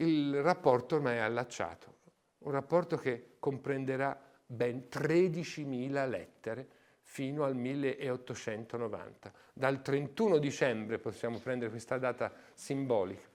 il 0.00 0.42
rapporto 0.42 0.96
ormai 0.96 1.16
è 1.16 1.20
allacciato, 1.20 1.96
un 2.38 2.52
rapporto 2.52 2.96
che 2.96 3.36
comprenderà 3.38 4.18
ben 4.44 4.88
13.000 4.90 6.08
lettere 6.08 6.68
fino 7.02 7.44
al 7.44 7.56
1890. 7.56 9.32
Dal 9.52 9.82
31 9.82 10.38
dicembre, 10.38 10.98
possiamo 10.98 11.38
prendere 11.38 11.70
questa 11.70 11.98
data 11.98 12.32
simbolica, 12.54 13.26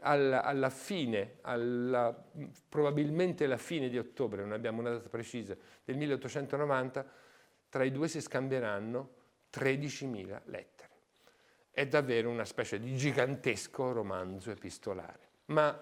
alla, 0.00 0.42
alla 0.42 0.70
fine, 0.70 1.38
alla, 1.40 2.14
probabilmente 2.68 3.46
la 3.46 3.56
fine 3.56 3.88
di 3.88 3.98
ottobre, 3.98 4.42
non 4.42 4.52
abbiamo 4.52 4.80
una 4.80 4.90
data 4.90 5.08
precisa, 5.08 5.56
del 5.84 5.96
1890, 5.96 7.06
tra 7.68 7.84
i 7.84 7.90
due 7.90 8.06
si 8.06 8.20
scambieranno 8.20 9.14
13.000 9.52 10.42
lettere. 10.44 10.90
È 11.70 11.86
davvero 11.86 12.30
una 12.30 12.44
specie 12.44 12.78
di 12.78 12.96
gigantesco 12.96 13.92
romanzo 13.92 14.50
epistolare. 14.50 15.26
Ma 15.46 15.78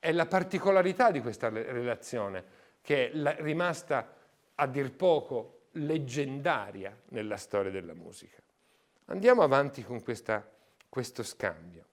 è 0.00 0.10
la 0.12 0.26
particolarità 0.26 1.10
di 1.10 1.20
questa 1.20 1.50
relazione 1.50 2.58
che 2.80 3.10
è 3.10 3.36
rimasta 3.42 4.16
a 4.54 4.66
dir 4.66 4.92
poco 4.96 5.66
leggendaria 5.72 6.98
nella 7.10 7.36
storia 7.36 7.70
della 7.70 7.94
musica. 7.94 8.42
Andiamo 9.06 9.42
avanti 9.42 9.84
con 9.84 10.02
questa, 10.02 10.48
questo 10.88 11.22
scambio. 11.22 11.86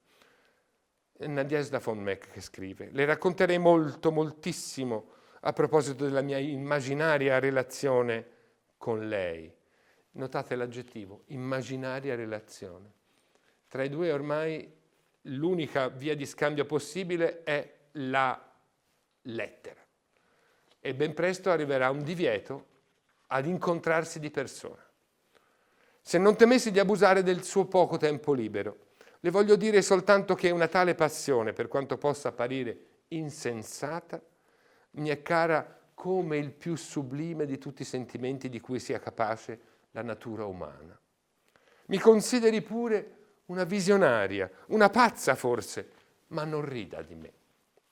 Nadiesda 1.18 1.80
von 1.80 1.98
Meck 1.98 2.30
che 2.30 2.40
scrive, 2.40 2.90
le 2.92 3.04
racconterei 3.04 3.58
molto, 3.58 4.10
moltissimo 4.10 5.12
a 5.40 5.52
proposito 5.52 6.04
della 6.04 6.22
mia 6.22 6.38
immaginaria 6.38 7.38
relazione 7.38 8.26
con 8.78 9.06
lei. 9.08 9.52
Notate 10.12 10.54
l'aggettivo, 10.54 11.24
immaginaria 11.26 12.14
relazione. 12.14 12.92
Tra 13.68 13.82
i 13.82 13.88
due 13.88 14.12
ormai 14.12 14.72
l'unica 15.22 15.88
via 15.88 16.14
di 16.14 16.24
scambio 16.24 16.64
possibile 16.64 17.42
è 17.42 17.77
la 17.98 18.40
lettera. 19.22 19.80
E 20.80 20.94
ben 20.94 21.14
presto 21.14 21.50
arriverà 21.50 21.90
un 21.90 22.02
divieto 22.02 22.66
ad 23.28 23.46
incontrarsi 23.46 24.20
di 24.20 24.30
persona. 24.30 24.84
Se 26.00 26.18
non 26.18 26.36
temessi 26.36 26.70
di 26.70 26.78
abusare 26.78 27.22
del 27.22 27.42
suo 27.42 27.66
poco 27.66 27.96
tempo 27.96 28.32
libero, 28.32 28.86
le 29.20 29.30
voglio 29.30 29.56
dire 29.56 29.82
soltanto 29.82 30.34
che 30.34 30.50
una 30.50 30.68
tale 30.68 30.94
passione, 30.94 31.52
per 31.52 31.68
quanto 31.68 31.98
possa 31.98 32.28
apparire 32.28 32.86
insensata, 33.08 34.20
mi 34.92 35.08
è 35.08 35.22
cara 35.22 35.76
come 35.92 36.38
il 36.38 36.52
più 36.52 36.76
sublime 36.76 37.44
di 37.44 37.58
tutti 37.58 37.82
i 37.82 37.84
sentimenti 37.84 38.48
di 38.48 38.60
cui 38.60 38.78
sia 38.78 39.00
capace 39.00 39.60
la 39.90 40.02
natura 40.02 40.44
umana. 40.44 40.98
Mi 41.86 41.98
consideri 41.98 42.62
pure 42.62 43.16
una 43.46 43.64
visionaria, 43.64 44.48
una 44.68 44.88
pazza 44.88 45.34
forse, 45.34 45.90
ma 46.28 46.44
non 46.44 46.64
rida 46.64 47.02
di 47.02 47.14
me. 47.14 47.32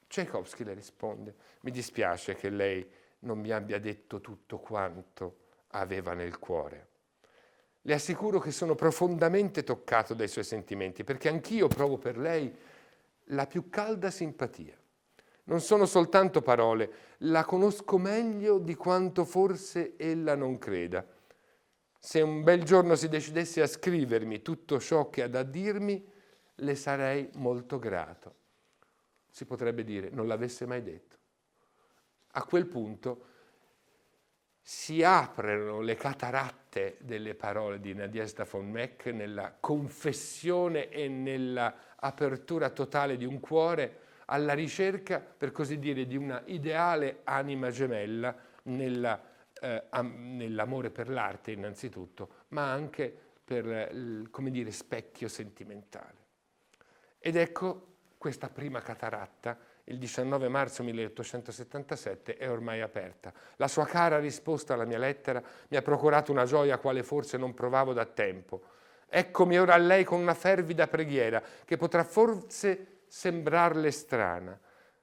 Tchaikovsky 0.08 0.64
le 0.64 0.74
risponde, 0.74 1.34
mi 1.60 1.70
dispiace 1.70 2.34
che 2.34 2.48
lei 2.48 2.88
non 3.20 3.38
mi 3.38 3.50
abbia 3.50 3.78
detto 3.78 4.20
tutto 4.20 4.58
quanto 4.58 5.38
aveva 5.68 6.14
nel 6.14 6.38
cuore. 6.38 6.88
Le 7.82 7.94
assicuro 7.94 8.40
che 8.40 8.50
sono 8.50 8.74
profondamente 8.74 9.62
toccato 9.62 10.14
dai 10.14 10.28
suoi 10.28 10.44
sentimenti, 10.44 11.04
perché 11.04 11.28
anch'io 11.28 11.68
provo 11.68 11.98
per 11.98 12.18
lei 12.18 12.52
la 13.30 13.46
più 13.46 13.68
calda 13.68 14.10
simpatia. 14.10 14.76
Non 15.44 15.60
sono 15.60 15.86
soltanto 15.86 16.42
parole, 16.42 16.90
la 17.18 17.44
conosco 17.44 17.98
meglio 17.98 18.58
di 18.58 18.74
quanto 18.74 19.24
forse 19.24 19.94
ella 19.96 20.34
non 20.34 20.58
creda. 20.58 21.06
Se 21.98 22.20
un 22.20 22.42
bel 22.42 22.64
giorno 22.64 22.96
si 22.96 23.08
decidesse 23.08 23.62
a 23.62 23.66
scrivermi 23.66 24.42
tutto 24.42 24.80
ciò 24.80 25.08
che 25.08 25.22
ha 25.22 25.28
da 25.28 25.44
dirmi, 25.44 26.04
le 26.56 26.74
sarei 26.74 27.28
molto 27.34 27.78
grato. 27.78 28.34
Si 29.36 29.44
potrebbe 29.44 29.84
dire, 29.84 30.08
non 30.08 30.26
l'avesse 30.26 30.64
mai 30.64 30.82
detto. 30.82 31.18
A 32.28 32.44
quel 32.44 32.64
punto 32.64 33.26
si 34.62 35.02
aprono 35.02 35.82
le 35.82 35.94
cataratte 35.94 36.96
delle 37.02 37.34
parole 37.34 37.78
di 37.78 37.92
Nadiezda 37.92 38.44
von 38.44 38.70
Meck 38.70 39.08
nella 39.08 39.54
confessione 39.60 40.88
e 40.88 41.08
nell'apertura 41.08 42.70
totale 42.70 43.18
di 43.18 43.26
un 43.26 43.38
cuore 43.38 43.98
alla 44.24 44.54
ricerca, 44.54 45.20
per 45.20 45.52
così 45.52 45.78
dire, 45.78 46.06
di 46.06 46.16
una 46.16 46.42
ideale 46.46 47.20
anima 47.24 47.68
gemella 47.68 48.34
nella, 48.62 49.22
eh, 49.52 49.84
am, 49.90 50.34
nell'amore 50.34 50.88
per 50.88 51.10
l'arte 51.10 51.50
innanzitutto, 51.50 52.44
ma 52.48 52.72
anche 52.72 53.14
per, 53.44 54.30
come 54.30 54.50
dire, 54.50 54.70
specchio 54.70 55.28
sentimentale. 55.28 56.24
Ed 57.18 57.36
ecco 57.36 57.95
questa 58.26 58.48
prima 58.48 58.82
cataratta 58.82 59.56
il 59.84 59.98
19 59.98 60.48
marzo 60.48 60.82
1877 60.82 62.36
è 62.36 62.50
ormai 62.50 62.80
aperta. 62.80 63.32
La 63.54 63.68
sua 63.68 63.86
cara 63.86 64.18
risposta 64.18 64.74
alla 64.74 64.84
mia 64.84 64.98
lettera 64.98 65.40
mi 65.68 65.76
ha 65.76 65.82
procurato 65.82 66.32
una 66.32 66.44
gioia 66.44 66.78
quale 66.78 67.04
forse 67.04 67.36
non 67.36 67.54
provavo 67.54 67.92
da 67.92 68.04
tempo. 68.04 68.62
Eccomi 69.08 69.60
ora 69.60 69.74
a 69.74 69.76
lei 69.76 70.02
con 70.02 70.18
una 70.18 70.34
fervida 70.34 70.88
preghiera 70.88 71.40
che 71.64 71.76
potrà 71.76 72.02
forse 72.02 73.02
sembrarle 73.06 73.92
strana, 73.92 74.58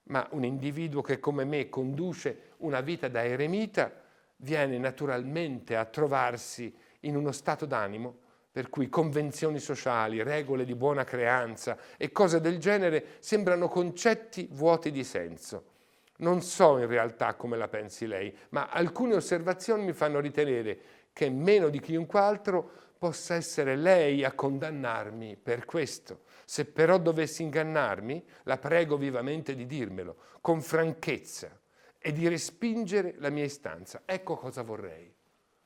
ma 0.08 0.28
un 0.32 0.44
individuo 0.44 1.02
che 1.02 1.22
come 1.22 1.46
me 1.46 1.70
conduce 1.70 2.56
una 2.58 2.82
vita 2.82 3.08
da 3.08 3.24
eremita 3.24 3.90
viene 4.36 4.78
naturalmente 4.78 5.78
a 5.78 5.86
trovarsi 5.86 6.76
in 7.00 7.16
uno 7.16 7.32
stato 7.32 7.66
d'animo 7.66 8.18
per 8.54 8.70
cui 8.70 8.88
convenzioni 8.88 9.58
sociali, 9.58 10.22
regole 10.22 10.64
di 10.64 10.76
buona 10.76 11.04
creanza 11.04 11.76
e 11.98 12.12
cose 12.12 12.40
del 12.40 12.60
genere 12.60 13.16
sembrano 13.18 13.68
concetti 13.68 14.48
vuoti 14.52 14.92
di 14.92 15.04
senso. 15.04 15.72
Non 16.18 16.44
so 16.44 16.78
in 16.78 16.86
realtà 16.86 17.34
come 17.34 17.58
la 17.58 17.68
pensi 17.68 18.06
lei, 18.06 18.32
ma 18.50 18.68
alcune 18.70 19.16
osservazioni 19.16 19.84
mi 19.84 19.94
fanno 19.94 20.20
ritenere 20.20 20.80
che 21.12 21.32
meno 21.32 21.70
di 21.70 21.80
chiunque 21.80 22.20
altro 22.20 22.72
possa 23.00 23.34
essere 23.34 23.76
lei 23.76 24.24
a 24.24 24.34
condannarmi 24.34 25.36
per 25.36 25.66
questo. 25.66 26.22
Se 26.46 26.66
però 26.66 27.00
dovessi 27.00 27.42
ingannarmi, 27.42 28.24
la 28.44 28.60
prego 28.60 28.98
vivamente 28.98 29.56
di 29.56 29.66
dirmelo, 29.66 30.16
con 30.42 30.62
franchezza, 30.62 31.60
e 31.98 32.12
di 32.12 32.28
respingere 32.28 33.16
la 33.18 33.30
mia 33.30 33.46
istanza. 33.46 34.04
Ecco 34.06 34.36
cosa 34.36 34.62
vorrei, 34.62 35.12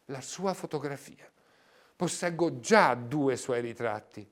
la 0.05 0.21
sua 0.21 0.53
fotografia. 0.53 1.29
Posseggo 1.97 2.59
già 2.59 2.94
due 2.94 3.35
suoi 3.35 3.59
ritratti, 3.59 4.25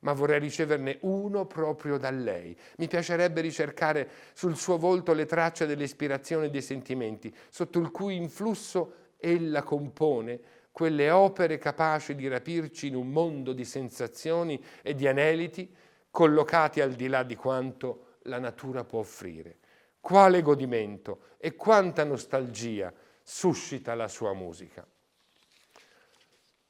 ma 0.00 0.14
vorrei 0.14 0.40
riceverne 0.40 0.96
uno 1.02 1.44
proprio 1.44 1.98
da 1.98 2.10
lei. 2.10 2.56
Mi 2.78 2.88
piacerebbe 2.88 3.42
ricercare 3.42 4.08
sul 4.32 4.56
suo 4.56 4.78
volto 4.78 5.12
le 5.12 5.26
tracce 5.26 5.66
dell'ispirazione 5.66 6.46
e 6.46 6.50
dei 6.50 6.62
sentimenti, 6.62 7.32
sotto 7.50 7.78
il 7.78 7.90
cui 7.90 8.16
influsso 8.16 8.94
ella 9.18 9.62
compone 9.62 10.40
quelle 10.72 11.10
opere 11.10 11.58
capaci 11.58 12.14
di 12.14 12.26
rapirci 12.28 12.86
in 12.86 12.96
un 12.96 13.10
mondo 13.10 13.52
di 13.52 13.66
sensazioni 13.66 14.60
e 14.80 14.94
di 14.94 15.06
aneliti 15.06 15.70
collocati 16.10 16.80
al 16.80 16.94
di 16.94 17.08
là 17.08 17.22
di 17.24 17.36
quanto 17.36 18.16
la 18.22 18.38
natura 18.38 18.84
può 18.84 19.00
offrire. 19.00 19.58
Quale 20.00 20.40
godimento 20.40 21.34
e 21.36 21.54
quanta 21.56 22.04
nostalgia 22.04 22.90
suscita 23.22 23.94
la 23.94 24.08
sua 24.08 24.32
musica. 24.32 24.86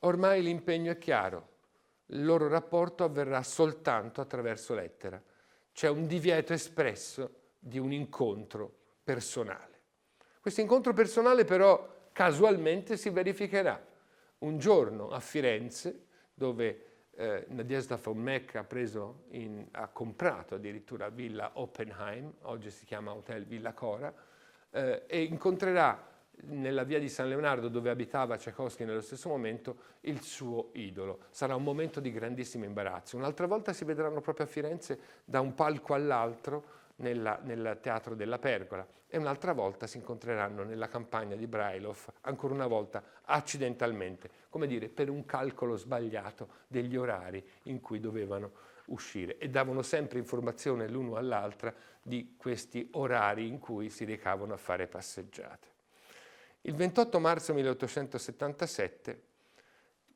Ormai 0.05 0.43
l'impegno 0.43 0.93
è 0.93 0.99
chiaro, 0.99 1.49
il 2.07 2.25
loro 2.25 2.49
rapporto 2.49 3.05
avverrà 3.05 3.43
soltanto 3.43 4.21
attraverso 4.21 4.75
lettera. 4.75 5.23
C'è 5.73 5.89
un 5.89 6.07
divieto 6.07 6.53
espresso 6.53 7.41
di 7.59 7.79
un 7.79 7.93
incontro 7.93 8.73
personale. 9.05 9.81
Questo 10.41 10.61
incontro 10.61 10.93
personale 10.93 11.45
però 11.45 12.09
casualmente 12.13 12.97
si 12.97 13.11
verificherà 13.11 13.81
un 14.39 14.59
giorno 14.59 15.11
a 15.11 15.21
Firenze 15.21 16.07
dove 16.35 16.87
eh, 17.15 17.45
Nadiezda 17.49 17.97
von 17.97 18.19
Meck 18.19 18.57
ha, 18.57 18.67
ha, 19.71 19.89
comprato 19.89 20.57
addirittura 20.57 21.11
Villa 21.11 21.53
Oppenheim, 21.55 22.33
oggi 22.43 22.71
si 22.71 22.85
chiama 22.85 23.15
Hotel 23.15 23.45
Villa 23.45 23.73
Cora, 23.73 24.13
eh, 24.71 25.05
e 25.07 25.23
incontrerà 25.23 26.11
nella 26.45 26.85
via 26.85 26.99
di 26.99 27.09
San 27.09 27.29
Leonardo 27.29 27.69
dove 27.69 27.91
abitava 27.91 28.37
Tchaikovsky 28.37 28.85
nello 28.85 29.01
stesso 29.01 29.29
momento 29.29 29.77
il 30.01 30.21
suo 30.23 30.71
idolo. 30.73 31.21
Sarà 31.31 31.55
un 31.55 31.63
momento 31.63 32.01
di 32.01 32.11
grandissimo 32.11 32.65
imbarazzo. 32.65 33.17
Un'altra 33.17 33.47
volta 33.47 33.73
si 33.73 33.85
vedranno 33.85 34.21
proprio 34.21 34.47
a 34.47 34.49
Firenze 34.49 34.99
da 35.25 35.41
un 35.41 35.55
palco 35.55 35.95
all'altro 35.95 36.81
nel 36.97 37.79
Teatro 37.81 38.15
della 38.15 38.39
Pergola 38.39 38.87
e 39.09 39.19
un'altra 39.19 39.53
volta 39.53 39.87
si 39.87 39.99
incontreranno 39.99 40.63
nella 40.63 40.89
campagna 40.89 41.37
di 41.37 41.47
Brailov, 41.47 42.13
ancora 42.23 42.55
una 42.55 42.67
volta 42.67 43.03
accidentalmente, 43.25 44.31
come 44.49 44.67
dire 44.67 44.89
per 44.89 45.11
un 45.11 45.25
calcolo 45.27 45.77
sbagliato 45.77 46.49
degli 46.67 46.97
orari 46.97 47.45
in 47.65 47.81
cui 47.81 48.01
dovevano 48.01 48.53
uscire 48.87 49.39
e 49.39 49.49
davano 49.49 49.83
sempre 49.83 50.19
informazione 50.19 50.89
l'uno 50.89 51.17
all'altra 51.17 51.75
di 52.01 52.35
questi 52.37 52.89
orari 52.93 53.49
in 53.49 53.59
cui 53.59 53.91
si 53.91 54.05
recavano 54.05 54.55
a 54.55 54.59
fare 54.59 54.87
passeggiate. 54.87 55.72
Il 56.63 56.75
28 56.75 57.19
marzo 57.19 57.53
1877 57.55 59.23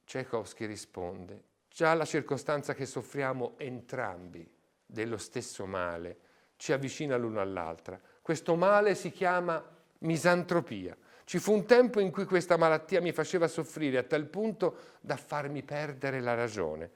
Tchaikovsky 0.05 0.67
risponde, 0.67 1.43
già 1.69 1.93
la 1.95 2.05
circostanza 2.05 2.73
che 2.73 2.87
soffriamo 2.87 3.55
entrambi 3.59 4.49
dello 4.87 5.17
stesso 5.17 5.67
male 5.67 6.19
ci 6.57 6.73
avvicina 6.73 7.17
l'uno 7.17 7.41
all'altra. 7.41 8.01
Questo 8.23 8.55
male 8.55 8.95
si 8.95 9.11
chiama 9.11 9.63
misantropia. 9.99 10.97
Ci 11.25 11.39
fu 11.39 11.53
un 11.53 11.67
tempo 11.67 11.99
in 11.99 12.13
cui 12.13 12.25
questa 12.25 12.57
malattia 12.57 13.01
mi 13.01 13.11
faceva 13.11 13.49
soffrire 13.49 13.99
a 13.99 14.05
tal 14.05 14.27
punto 14.27 14.77
da 15.01 15.17
farmi 15.17 15.65
perdere 15.65 16.21
la 16.21 16.35
ragione. 16.35 16.91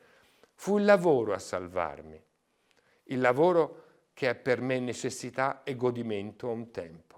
Fu 0.54 0.78
il 0.78 0.84
lavoro 0.84 1.32
a 1.32 1.38
salvarmi, 1.38 2.22
il 3.04 3.20
lavoro 3.20 3.84
che 4.14 4.30
è 4.30 4.34
per 4.36 4.60
me 4.60 4.78
necessità 4.78 5.62
e 5.64 5.74
godimento 5.74 6.48
a 6.48 6.52
un 6.52 6.70
tempo. 6.70 7.09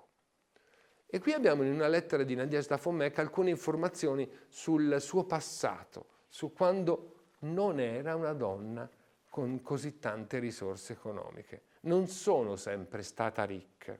E 1.14 1.18
qui 1.18 1.34
abbiamo 1.34 1.62
in 1.62 1.70
una 1.74 1.88
lettera 1.88 2.22
di 2.22 2.34
Nadia 2.34 2.62
Stafomek 2.62 3.18
alcune 3.18 3.50
informazioni 3.50 4.26
sul 4.48 4.98
suo 4.98 5.24
passato, 5.24 6.06
su 6.26 6.54
quando 6.54 7.24
non 7.40 7.80
era 7.80 8.16
una 8.16 8.32
donna 8.32 8.88
con 9.28 9.60
così 9.60 9.98
tante 9.98 10.38
risorse 10.38 10.94
economiche. 10.94 11.64
Non 11.80 12.06
sono 12.06 12.56
sempre 12.56 13.02
stata 13.02 13.44
ricca. 13.44 13.94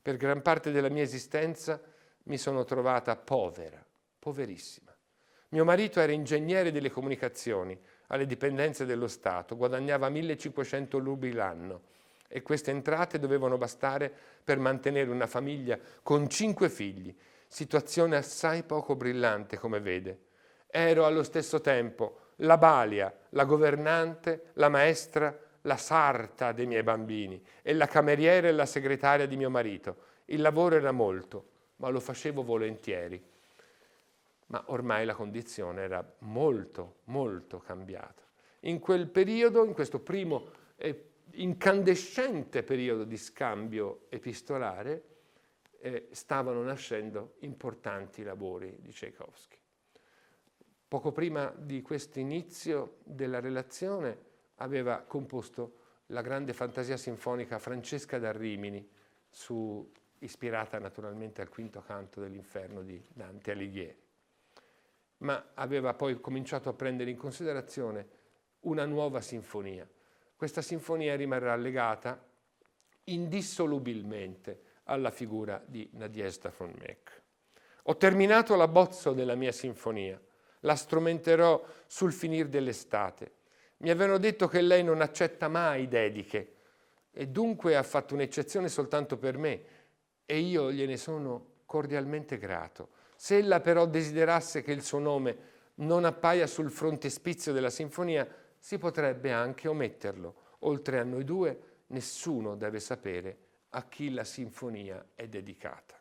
Per 0.00 0.16
gran 0.16 0.40
parte 0.40 0.70
della 0.70 0.88
mia 0.88 1.02
esistenza 1.02 1.78
mi 2.22 2.38
sono 2.38 2.64
trovata 2.64 3.16
povera, 3.16 3.84
poverissima. 4.18 4.96
Mio 5.50 5.64
marito 5.66 6.00
era 6.00 6.12
ingegnere 6.12 6.72
delle 6.72 6.88
comunicazioni 6.88 7.78
alle 8.06 8.24
dipendenze 8.24 8.86
dello 8.86 9.08
Stato, 9.08 9.58
guadagnava 9.58 10.08
1500 10.08 10.98
rubli 11.00 11.32
l'anno 11.32 11.82
e 12.28 12.42
queste 12.42 12.70
entrate 12.70 13.18
dovevano 13.18 13.58
bastare 13.58 14.12
per 14.42 14.58
mantenere 14.58 15.10
una 15.10 15.26
famiglia 15.26 15.78
con 16.02 16.28
cinque 16.28 16.68
figli, 16.68 17.14
situazione 17.46 18.16
assai 18.16 18.62
poco 18.62 18.96
brillante 18.96 19.56
come 19.58 19.80
vede. 19.80 20.20
Ero 20.66 21.06
allo 21.06 21.22
stesso 21.22 21.60
tempo 21.60 22.18
la 22.40 22.58
balia, 22.58 23.12
la 23.30 23.44
governante, 23.44 24.50
la 24.54 24.68
maestra, 24.68 25.36
la 25.62 25.76
sarta 25.76 26.52
dei 26.52 26.66
miei 26.66 26.82
bambini 26.82 27.42
e 27.62 27.74
la 27.74 27.86
cameriera 27.86 28.48
e 28.48 28.52
la 28.52 28.66
segretaria 28.66 29.26
di 29.26 29.36
mio 29.36 29.50
marito. 29.50 29.96
Il 30.26 30.40
lavoro 30.40 30.76
era 30.76 30.92
molto, 30.92 31.48
ma 31.76 31.88
lo 31.88 32.00
facevo 32.00 32.42
volentieri. 32.42 33.22
Ma 34.48 34.62
ormai 34.66 35.04
la 35.04 35.14
condizione 35.14 35.82
era 35.82 36.04
molto, 36.20 36.98
molto 37.04 37.58
cambiata. 37.58 38.22
In 38.60 38.78
quel 38.78 39.08
periodo, 39.08 39.64
in 39.64 39.72
questo 39.72 39.98
primo 39.98 40.50
e 40.76 41.10
incandescente 41.42 42.62
periodo 42.62 43.04
di 43.04 43.16
scambio 43.16 44.06
epistolare, 44.08 45.14
eh, 45.80 46.08
stavano 46.10 46.62
nascendo 46.62 47.34
importanti 47.40 48.22
lavori 48.22 48.76
di 48.80 48.90
Tchaikovsky. 48.90 49.56
Poco 50.88 51.12
prima 51.12 51.52
di 51.56 51.82
questo 51.82 52.20
inizio 52.20 52.98
della 53.04 53.40
relazione 53.40 54.18
aveva 54.56 55.02
composto 55.02 55.84
la 56.06 56.22
grande 56.22 56.52
fantasia 56.52 56.96
sinfonica 56.96 57.58
Francesca 57.58 58.18
da 58.18 58.32
Rimini 58.32 58.88
su 59.28 59.92
ispirata 60.20 60.78
naturalmente 60.78 61.42
al 61.42 61.48
quinto 61.48 61.82
canto 61.82 62.20
dell'inferno 62.20 62.82
di 62.82 63.02
Dante 63.08 63.50
Alighieri. 63.50 64.04
Ma 65.18 65.50
aveva 65.54 65.94
poi 65.94 66.20
cominciato 66.20 66.68
a 66.68 66.74
prendere 66.74 67.10
in 67.10 67.16
considerazione 67.16 68.08
una 68.60 68.84
nuova 68.86 69.20
sinfonia. 69.20 69.88
Questa 70.36 70.60
sinfonia 70.60 71.16
rimarrà 71.16 71.56
legata 71.56 72.22
indissolubilmente 73.04 74.60
alla 74.84 75.10
figura 75.10 75.62
di 75.64 75.88
Nadiezhda 75.92 76.52
von 76.56 76.74
Meck. 76.78 77.22
Ho 77.84 77.96
terminato 77.96 78.54
l'abbozzo 78.54 79.12
della 79.12 79.34
mia 79.34 79.52
sinfonia, 79.52 80.20
la 80.60 80.76
strumenterò 80.76 81.64
sul 81.86 82.12
finire 82.12 82.50
dell'estate. 82.50 83.32
Mi 83.78 83.88
avevano 83.88 84.18
detto 84.18 84.46
che 84.46 84.60
lei 84.60 84.84
non 84.84 85.00
accetta 85.00 85.48
mai 85.48 85.88
dediche 85.88 86.54
e 87.12 87.28
dunque 87.28 87.74
ha 87.74 87.82
fatto 87.82 88.12
un'eccezione 88.12 88.68
soltanto 88.68 89.16
per 89.16 89.38
me 89.38 89.62
e 90.26 90.38
io 90.38 90.70
gliene 90.70 90.98
sono 90.98 91.54
cordialmente 91.64 92.36
grato. 92.36 92.90
Se 93.16 93.38
ella 93.38 93.60
però 93.60 93.86
desiderasse 93.86 94.62
che 94.62 94.72
il 94.72 94.82
suo 94.82 94.98
nome 94.98 95.54
non 95.76 96.04
appaia 96.04 96.46
sul 96.46 96.70
frontespizio 96.70 97.52
della 97.52 97.70
sinfonia, 97.70 98.28
si 98.66 98.78
potrebbe 98.78 99.30
anche 99.30 99.68
ometterlo. 99.68 100.56
Oltre 100.60 100.98
a 100.98 101.04
noi 101.04 101.22
due, 101.22 101.84
nessuno 101.86 102.56
deve 102.56 102.80
sapere 102.80 103.38
a 103.68 103.86
chi 103.86 104.10
la 104.10 104.24
sinfonia 104.24 105.10
è 105.14 105.28
dedicata. 105.28 105.94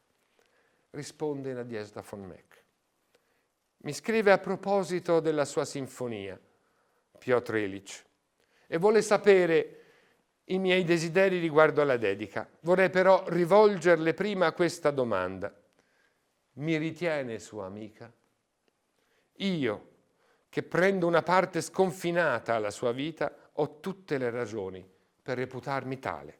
Risponde 0.89 1.53
Nadiezda 1.53 2.01
von 2.01 2.23
Meck. 2.23 2.63
Mi 3.83 3.93
scrive 3.93 4.31
a 4.31 4.39
proposito 4.39 5.19
della 5.19 5.45
sua 5.45 5.63
sinfonia, 5.63 6.41
Piotr 7.19 7.55
Ilich, 7.55 8.03
e 8.65 8.77
vuole 8.79 9.03
sapere 9.03 9.83
i 10.45 10.57
miei 10.57 10.83
desideri 10.83 11.37
riguardo 11.37 11.83
alla 11.83 11.97
dedica. 11.97 12.49
Vorrei 12.61 12.89
però 12.89 13.25
rivolgerle 13.27 14.15
prima 14.15 14.51
questa 14.53 14.89
domanda. 14.89 15.55
Mi 16.53 16.77
ritiene 16.77 17.37
sua 17.37 17.67
amica? 17.67 18.11
Io, 19.33 19.94
che 20.55 20.63
prendo 20.63 21.05
una 21.05 21.21
parte 21.21 21.59
sconfinata 21.59 22.55
alla 22.55 22.71
sua 22.71 22.93
vita, 22.93 23.29
ho 23.51 23.81
tutte 23.81 24.17
le 24.17 24.29
ragioni 24.29 24.89
per 25.21 25.37
reputarmi 25.37 25.99
tale. 25.99 26.39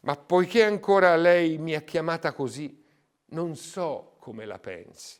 Ma 0.00 0.16
poiché 0.16 0.64
ancora 0.64 1.14
lei 1.16 1.58
mi 1.58 1.74
ha 1.74 1.82
chiamata 1.82 2.32
così, 2.32 2.82
non 3.26 3.54
so 3.54 4.16
come 4.18 4.46
la 4.46 4.58
pensi. 4.58 5.18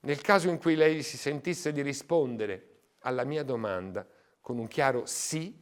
Nel 0.00 0.20
caso 0.20 0.50
in 0.50 0.58
cui 0.58 0.74
lei 0.74 1.02
si 1.02 1.16
sentisse 1.16 1.72
di 1.72 1.80
rispondere 1.80 2.96
alla 2.98 3.24
mia 3.24 3.44
domanda 3.44 4.06
con 4.42 4.58
un 4.58 4.68
chiaro 4.68 5.06
sì, 5.06 5.58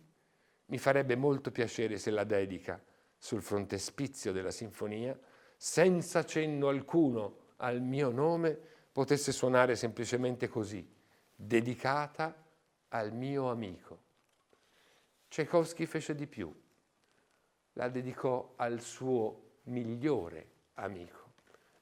mi 0.65 0.79
farebbe 0.79 1.15
molto 1.15 1.53
piacere 1.53 1.99
se 1.99 2.11
la 2.11 2.25
dedica 2.25 2.83
sul 3.17 3.43
frontespizio 3.43 4.33
della 4.33 4.51
sinfonia, 4.51 5.17
senza 5.57 6.25
cenno 6.25 6.67
alcuno 6.67 7.53
al 7.59 7.81
mio 7.81 8.11
nome, 8.11 8.59
potesse 8.91 9.31
suonare 9.31 9.77
semplicemente 9.77 10.49
così, 10.49 11.01
dedicata 11.35 12.35
al 12.89 13.13
mio 13.13 13.51
amico. 13.51 14.11
Tchaikovsky 15.29 15.87
fece 15.87 16.15
di 16.15 16.27
più, 16.27 16.55
la 17.75 17.89
dedicò 17.89 18.55
al 18.57 18.81
suo 18.81 19.61
migliore 19.65 20.51
amico. 20.75 21.33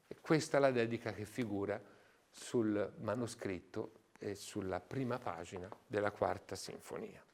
E 0.07 0.17
questa 0.21 0.59
è 0.59 0.61
la 0.61 0.71
dedica 0.71 1.13
che 1.13 1.25
figura 1.25 1.81
sul 2.29 2.93
manoscritto 2.99 3.93
e 4.19 4.35
sulla 4.35 4.81
prima 4.81 5.19
pagina 5.19 5.69
della 5.87 6.11
quarta 6.11 6.55
sinfonia. 6.55 7.25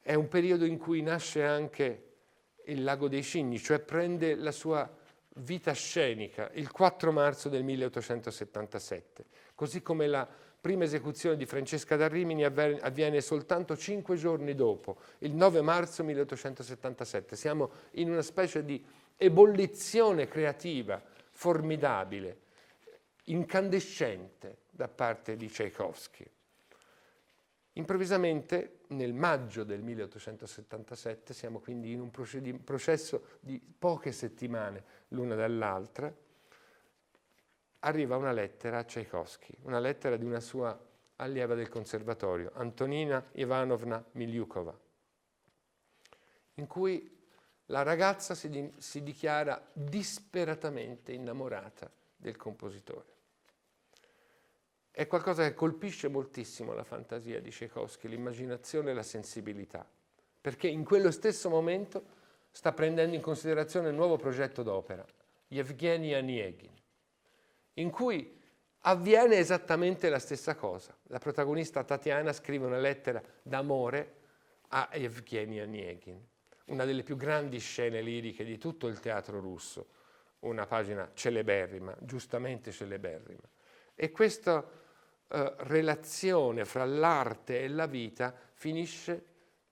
È 0.00 0.14
un 0.14 0.28
periodo 0.28 0.64
in 0.64 0.78
cui 0.78 1.02
nasce 1.02 1.44
anche 1.44 2.04
il 2.66 2.84
Lago 2.84 3.08
dei 3.08 3.22
Cigni, 3.22 3.58
cioè 3.58 3.78
prende 3.78 4.34
la 4.36 4.52
sua 4.52 4.88
vita 5.40 5.72
scenica 5.72 6.50
il 6.52 6.70
4 6.70 7.12
marzo 7.12 7.48
del 7.48 7.64
1877, 7.64 9.24
così 9.54 9.82
come 9.82 10.06
la 10.06 10.28
prima 10.60 10.84
esecuzione 10.84 11.36
di 11.36 11.46
Francesca 11.46 11.96
da 11.96 12.08
Rimini 12.08 12.44
avviene 12.44 13.20
soltanto 13.20 13.76
cinque 13.76 14.16
giorni 14.16 14.54
dopo, 14.54 14.98
il 15.18 15.32
9 15.32 15.60
marzo 15.62 16.02
1877. 16.04 17.36
Siamo 17.36 17.70
in 17.92 18.10
una 18.10 18.22
specie 18.22 18.64
di 18.64 18.84
ebollizione 19.16 20.26
creativa 20.28 21.02
formidabile, 21.30 22.38
incandescente 23.24 24.58
da 24.70 24.88
parte 24.88 25.36
di 25.36 25.48
Tchaikovsky. 25.48 26.28
Improvvisamente, 27.74 28.80
nel 28.88 29.12
maggio 29.12 29.62
del 29.62 29.82
1877, 29.82 31.32
siamo 31.32 31.60
quindi 31.60 31.92
in 31.92 32.00
un 32.00 32.10
processo 32.10 33.38
di 33.38 33.60
poche 33.60 34.10
settimane 34.10 34.82
l'una 35.08 35.36
dall'altra, 35.36 36.12
arriva 37.80 38.16
una 38.16 38.32
lettera 38.32 38.78
a 38.78 38.84
Tchaikovsky, 38.84 39.54
una 39.62 39.78
lettera 39.78 40.16
di 40.16 40.24
una 40.24 40.40
sua 40.40 40.78
allieva 41.16 41.54
del 41.54 41.68
conservatorio, 41.68 42.52
Antonina 42.54 43.24
Ivanovna 43.32 44.04
Miliukova, 44.12 44.76
in 46.54 46.66
cui 46.66 47.16
la 47.66 47.82
ragazza 47.82 48.34
si, 48.34 48.48
di, 48.48 48.72
si 48.78 49.02
dichiara 49.02 49.62
disperatamente 49.72 51.12
innamorata 51.12 51.90
del 52.16 52.36
compositore. 52.36 53.16
È 54.90 55.06
qualcosa 55.06 55.44
che 55.44 55.54
colpisce 55.54 56.08
moltissimo 56.08 56.72
la 56.72 56.82
fantasia 56.82 57.40
di 57.40 57.50
Tchaikovsky, 57.50 58.08
l'immaginazione 58.08 58.90
e 58.90 58.94
la 58.94 59.02
sensibilità, 59.02 59.86
perché 60.40 60.66
in 60.66 60.84
quello 60.84 61.10
stesso 61.10 61.48
momento 61.48 62.16
sta 62.50 62.72
prendendo 62.72 63.14
in 63.14 63.22
considerazione 63.22 63.90
il 63.90 63.94
nuovo 63.94 64.16
progetto 64.16 64.62
d'opera, 64.62 65.04
Yevgeny 65.48 66.14
Anieghin, 66.14 66.72
in 67.78 67.90
cui 67.90 68.36
avviene 68.82 69.36
esattamente 69.36 70.08
la 70.08 70.18
stessa 70.18 70.54
cosa. 70.54 70.96
La 71.08 71.18
protagonista 71.18 71.84
Tatiana 71.84 72.32
scrive 72.32 72.66
una 72.66 72.78
lettera 72.78 73.22
d'amore 73.42 74.16
a 74.68 74.88
Yevgeny 74.94 75.60
Anieghin, 75.60 76.20
una 76.66 76.84
delle 76.84 77.02
più 77.02 77.16
grandi 77.16 77.58
scene 77.58 78.00
liriche 78.00 78.44
di 78.44 78.58
tutto 78.58 78.86
il 78.86 79.00
teatro 79.00 79.40
russo, 79.40 79.88
una 80.40 80.66
pagina 80.66 81.10
celeberrima, 81.14 81.96
giustamente 82.00 82.70
celeberrima. 82.70 83.48
E 83.94 84.10
questa 84.10 84.64
eh, 85.28 85.54
relazione 85.58 86.64
fra 86.64 86.84
l'arte 86.84 87.60
e 87.60 87.68
la 87.68 87.86
vita 87.86 88.34
finisce 88.52 89.24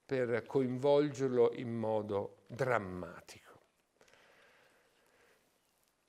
per 0.04 0.44
coinvolgerlo 0.46 1.52
in 1.54 1.74
modo 1.74 2.42
drammatico. 2.46 3.44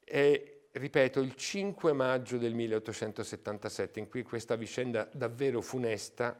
E, 0.03 0.56
ripeto, 0.77 1.19
il 1.19 1.35
5 1.35 1.93
maggio 1.93 2.37
del 2.37 2.53
1877, 2.53 3.99
in 3.99 4.07
cui 4.07 4.23
questa 4.23 4.55
vicenda 4.55 5.09
davvero 5.11 5.61
funesta 5.61 6.39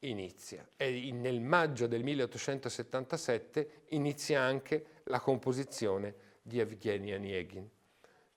inizia. 0.00 0.68
E 0.76 1.10
nel 1.12 1.40
maggio 1.40 1.86
del 1.86 2.02
1877 2.02 3.82
inizia 3.88 4.40
anche 4.40 4.86
la 5.04 5.20
composizione 5.20 6.14
di 6.42 6.58
Evgeny 6.58 7.12
Onegin, 7.12 7.68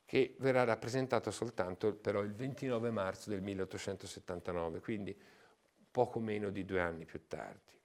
che 0.06 0.36
verrà 0.40 0.64
rappresentato 0.64 1.32
soltanto 1.32 1.94
però 1.94 2.22
il 2.22 2.34
29 2.34 2.90
marzo 2.92 3.30
del 3.30 3.42
1879, 3.42 4.80
quindi 4.80 5.16
poco 5.92 6.20
meno 6.20 6.50
di 6.50 6.64
due 6.64 6.80
anni 6.80 7.06
più 7.06 7.28
tardi. 7.28 7.77